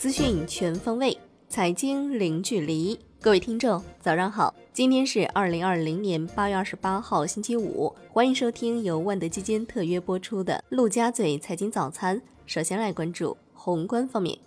[0.00, 1.14] 资讯全方位，
[1.46, 2.98] 财经零距离。
[3.20, 4.54] 各位听众，早上好！
[4.72, 7.94] 今天是二零二零年八月二十八号，星期五。
[8.10, 12.16] 欢迎收听由万德基金特约播出的《陆家嘴财经早餐》。
[12.46, 14.38] 首先来关注宏观方面，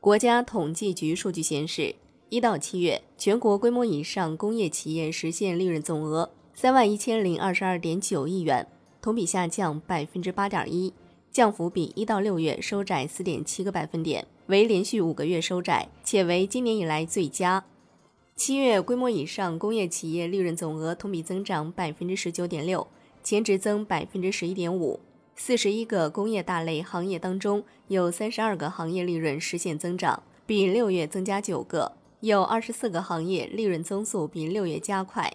[0.00, 1.94] 国家统计局数据显示，
[2.30, 8.66] 一到七月，全国规模以上工业企业实现利润总额三万一千零二十二点九亿元，
[9.02, 10.94] 同比下降百分之八点一。
[11.30, 17.64] 降幅比一到六月收窄四点七个百分点，为连续五个月收窄，且为今年以来最佳。
[18.34, 22.86] 七月规模以上工业企业利润总额同比增长百分之十九点六，
[23.22, 25.00] 前值增百分之十一点五。
[25.36, 35.32] 四十一个工业大类行业当中，有三十二个行业利润实现增长，比六月增加九个；有二十四个行业利润增速比六月加快。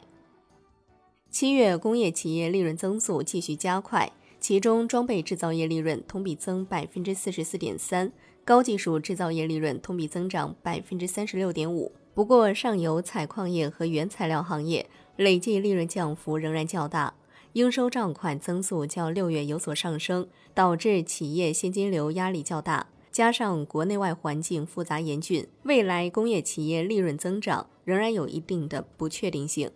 [1.29, 4.11] 七月工业企业利润增速继续加快。
[4.39, 8.11] 其中，装备制造业利润同比增百分之四十四点三，
[8.47, 11.91] 高技术制造业利润同比增长百分之三十六点五。
[12.13, 17.13] 不过，上游采矿业和原材料行业累计利润降幅仍然较大，
[17.51, 22.87] 应收账款增速较六月有所上升，导致企业现金流压力较大。
[23.11, 29.69] 加上国内外环境复杂严峻，未来工业企业利润增长仍然有一定的不确定性。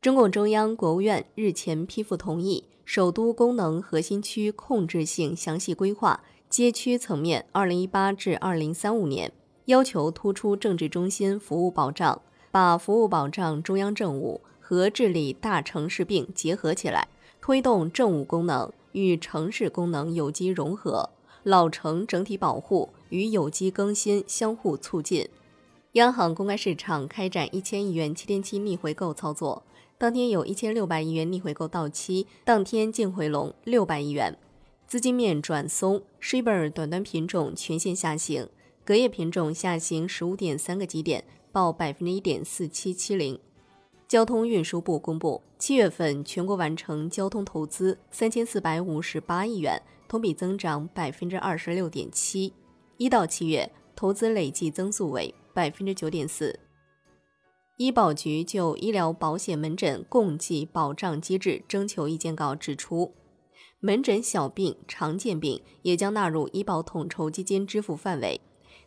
[0.00, 2.64] 中共中央、国务院日前批复同意。
[2.86, 9.32] 首都功能核心区控制性详细规划街区层面（二零一八至二零三五年）
[9.66, 17.08] 要求突出政治中心服务保障，把服务保障中央政务和治理大城市病结合起来，
[17.40, 21.10] 推动政务功能与城市功能有机融合，
[21.42, 25.28] 老城整体保护与有机更新相互促进。
[25.92, 29.64] 央行公开市场开展一千亿元七天期逆回购操作。
[29.98, 34.36] 当天有一千六百亿元逆回购到期，当天净回笼六百亿元，
[34.86, 38.48] 资金面转松，Shiba 短端品种全线下行，
[38.84, 43.36] 隔夜品种下行十五点三个基点，报百分之一点四七七零。
[44.06, 52.52] 交通运输部公布，七月份全国完成交通投资三千四百五十八亿元，同比增长百分之二十六点七，
[52.96, 56.60] 一到七月投资累计增速为百分之九点四。
[57.76, 63.12] 医保局就医疗保险门诊共计保障机制征求意见稿指出，
[63.80, 68.40] 门诊小病、常见病也将纳入医保统筹基金支付范围，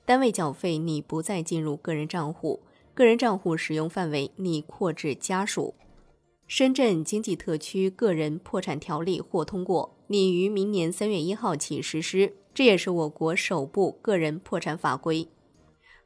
[0.05, 2.63] 单位缴费拟不再进入个人账户，
[2.93, 5.75] 个人账户使用范围拟扩至家属。
[6.47, 15.27] 深圳经济特区个人破产条例或通过，拟于明年三月一号起实施，这也是我国首部个人破产法规。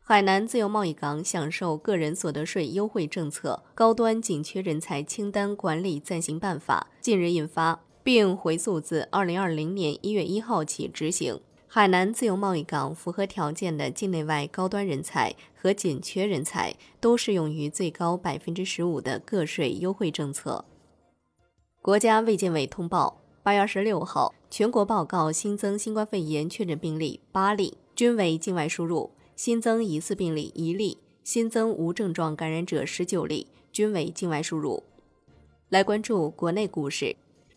[0.01, 11.39] 海南自由贸易港享受个人所得税优惠政策高端紧缺人才清单管理暂行办法近日印发，并回溯自二零二零年一月一号起执行。
[11.67, 20.65] 海南自由贸易港符合条件的境内外高端人才和紧缺人才都适用于最高百分之十五的个税优惠政策。
[21.81, 29.09] 国家卫健委通报，八月二十六号全国报告新增新冠肺炎确诊病例八例，均为境外输入。
[29.35, 34.83] 新增疑似病例一例，新增无症状感染者十九例，均为境外输入。
[35.69, 37.15] 来关注国内股市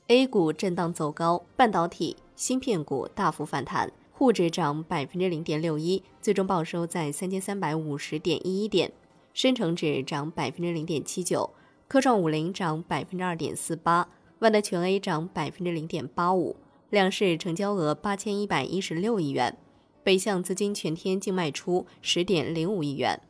[0.08, 8.90] ，A 股震荡走高，半导体、芯片股大幅反弹，沪指涨百分之零点六一，最终报收在三千三百五十点一一点；
[9.34, 11.50] 深成指涨百分之零点七九，
[11.88, 14.08] 科创五零涨百分之二点四八，
[14.38, 16.56] 万德全 A 涨百分之零点八五，
[16.90, 19.56] 两市成交额八千一百一十六亿元。
[20.04, 23.20] 北向资金全天净卖出十点零五亿元，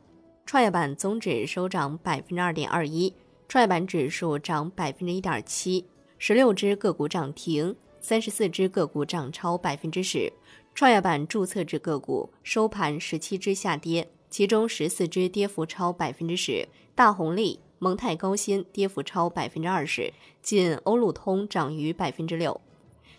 [0.45, 3.15] 创业板综指收涨百分之二点二一，
[3.47, 5.85] 创业板指数涨百分之一点七，
[6.19, 10.33] 十六只个股涨停，三十四只个股涨超百分之十，
[10.73, 20.11] 创业板注册制个股收盘十七只下跌，其中十四只跌幅超百分之十，大红利、蒙泰高新跌幅超百分之二十，
[20.41, 22.59] 仅欧路通涨逾百分之六，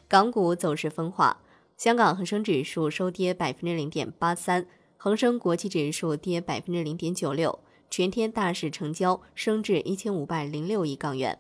[0.09, 1.41] 港股走势分化。
[1.77, 11.39] 香港恒生指数收跌百分之零点八三，恒生国际指数跌百分之零点九六，全天大市成交升至一千五百零六亿港元。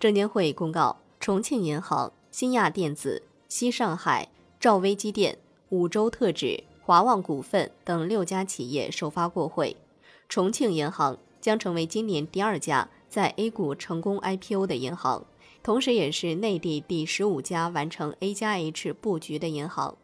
[0.00, 4.26] 证监会公告，重庆银行、新亚电子、西上海、
[4.58, 5.36] 兆威机电、
[5.68, 9.76] 五洲特指、华旺股份等六家企业首发过会。
[10.26, 15.26] 重庆银行将成为今年第二家在 A 股成功 IPO 的银行。
[15.62, 19.98] 同时，也是内地第十五家完成 A 加 H 布局的银行。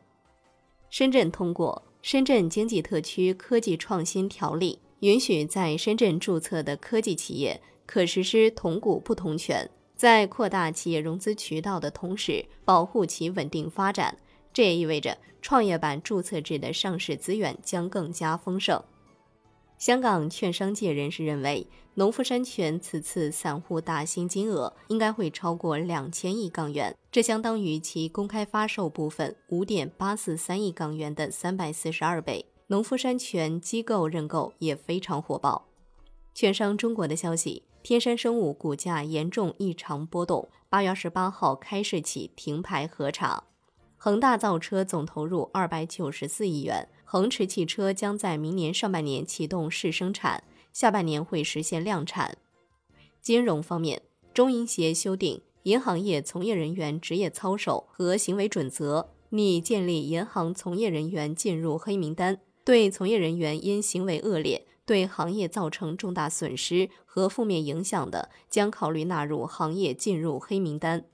[0.90, 14.18] 深圳通过《深圳经济特区科技创新条例》，允许在深圳注册的科技企业可实施同股不同权，在扩大企业融资渠道的同时，保护其稳定发展。
[14.52, 18.82] 这也意味着创业板注册制的上市资源将更加丰盛。
[19.78, 32.46] 香港券商界人士认为，农夫山泉此次散户大新金额应该会超过两千亿港元，这相当于其公开发售部分五点八四三亿港元的三百四十二倍。
[32.68, 35.68] 农夫山泉机构认购也非常火爆。
[36.34, 43.44] 券商中国的消息，天山生物股价严重异常波动，八月二十八号开市起停牌核查。
[43.96, 46.88] 恒大造车总投入二百九十四亿元。
[47.04, 50.42] 恒驰汽车将在明年上半年启动试生产，
[50.72, 52.36] 下半年会实现量产。
[53.22, 54.02] 金融方面，
[54.34, 71.04] 中银协修订《银行业从业人员职业操守和行为准则》，拟建立银行从业人员进入黑名单，对从业人员因行为恶劣、对行业造成重大损失和负面影响的，将考虑纳入行业进入黑名单。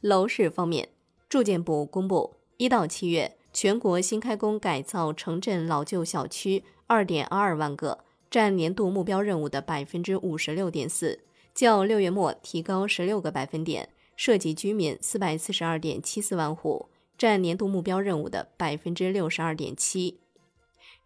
[0.00, 0.88] 楼市方面，
[1.28, 3.36] 住建部公布，一到七月。
[3.52, 11.20] 全国新开工改造城镇老旧小区二点二二万个，占年度目标任务的百分之五十六点四，
[11.54, 20.18] 较六月末提高十六个百分点，涉及居民四百四十二点七四万户，占年度目标任务的百分之六十二点七。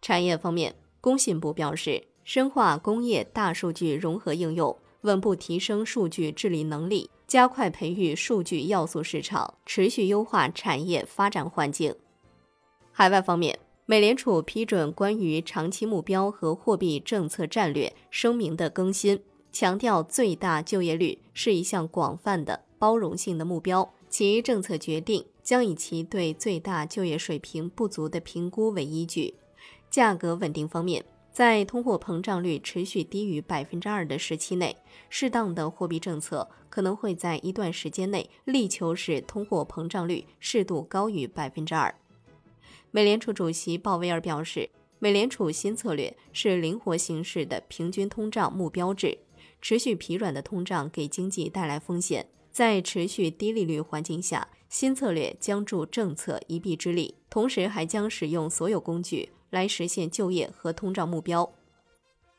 [0.01, 11.95] 产业方面，工信部表示，深化工业大数据融合应用，稳步提升数据治理能力，加快培育数据要素市场，持续优化产业发展环境。
[12.91, 19.23] 海外方面，美联储批准关于长期目标和货币政策战略声明的更新，
[19.53, 29.35] 强调最大就业率是一项广泛的包容性的目标，其政策决定将以其对最大就业水平不足的评估为依据。
[29.91, 34.77] 价格稳定方面，在通货膨胀率持续低于百分之二的时期内，
[35.09, 41.95] 适当的货币政策可能会在一段时间内力求使通货膨胀率适度高于百分之二。
[42.91, 49.19] 美联储主席鲍威尔表示，美联储新策略是灵活形式的平均通胀目标制。
[49.61, 61.51] 持续疲软的通胀给经济带来风险，在持续低利率环境下，新策略将助政策一臂之力，同时还将使用所有工具来实现就业和通胀目标。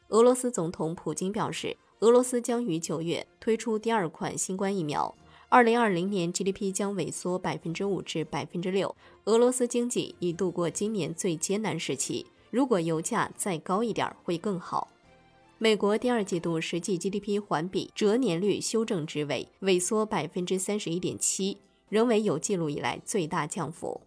[0.10, 5.16] 俄罗斯总统普京表示，俄罗斯将于九月推出第二款新冠疫苗。
[5.50, 8.96] 二零二零年 GDP 将萎缩百分之五至百分之六。
[9.26, 12.26] 俄罗斯经济已度过今年最艰难时期。
[12.52, 14.88] 如果油价再高一点会更好。
[15.58, 21.58] 美国第二季度实际 GDP 环比折年率修正值为萎缩百分之三十一点七，
[21.90, 24.02] 仍为有记录以来最大降幅。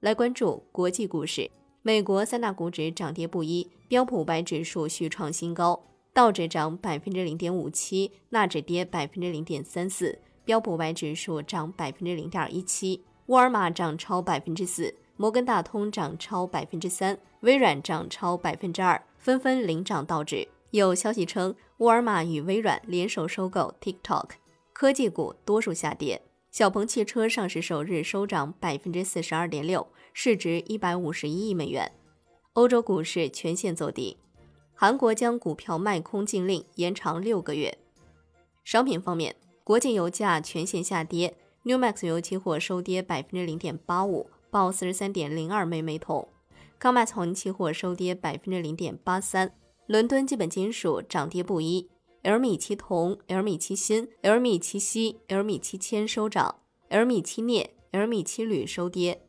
[0.00, 1.50] 来关注国际股市，
[1.84, 5.82] 美国三大股指涨跌不一，标普五百指数续创新高，
[6.12, 10.20] 道指涨百分之零点五七，纳指跌百分之零点三四。
[10.44, 20.46] 标普五百指数涨百分之零点一七，沃尔玛涨超百分之四，摩根大通涨超百分之三，微软涨超百分之二，纷纷领涨道指。
[20.70, 24.28] 有消息称，沃尔玛与微软联手收购 TikTok，
[24.72, 26.22] 科技股多数下跌。
[26.52, 31.90] 小鹏汽车上市首日收涨百分之四十二点六，市值一百五十一亿美元。
[32.52, 34.18] 欧洲股市全线走低，
[34.74, 37.78] 韩国将股票卖空禁令延长六个月。
[38.64, 39.34] 商品方面。
[39.64, 46.28] 国际油价全线下跌，New Max 油期货收跌百分之零点八五，报四十三点零二美每桶。
[46.78, 49.54] 康麦从期货收跌百分之零点八三。
[49.86, 51.88] 伦敦基本金属涨跌不一
[52.22, 56.56] ，L 米七铜、L 米七锌、L 米七锡、L 米七铅收涨
[56.88, 59.22] ，L 米七镍、L 米七铝收跌。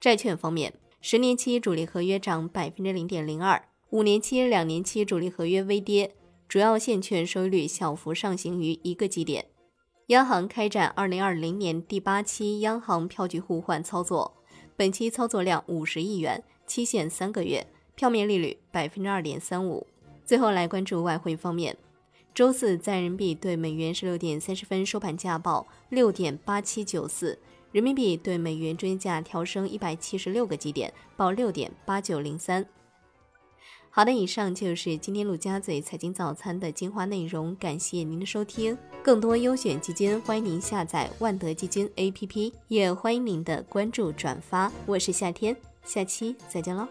[0.00, 6.14] 债券方面，十年期主力合约涨百分之零点零二，五年期、两年期主力合约微跌，
[6.48, 9.46] 主要现券收益率小幅上行于一个基点。
[10.08, 14.36] 央行开展二零二零年第八期央行票据互换操作，
[14.76, 19.86] 本期操作量五十亿元，期限三个月，票面利率百分之二点三五。
[20.24, 21.76] 最后来关注外汇方面，
[22.34, 27.38] 周四在人民币对美元十六点三十分收盘价报六点八七九四，
[27.72, 32.64] 人民币对美元中间价调升一百七十六个基点，报六点八九零三。
[33.90, 38.78] 好的，以上就是今天陆家嘴财经早餐的精华内容，感谢您的收听。
[39.02, 44.72] 更多优选基金，欢迎您下载万德基金 APP，也欢迎您的关注转发。
[44.86, 46.88] 我是夏天，下期再见喽。